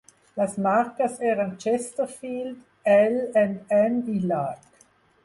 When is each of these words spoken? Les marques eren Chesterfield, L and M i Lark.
Les 0.39 0.53
marques 0.67 1.17
eren 1.31 1.51
Chesterfield, 1.65 2.57
L 2.97 3.21
and 3.43 3.73
M 3.81 4.01
i 4.15 4.17
Lark. 4.33 4.89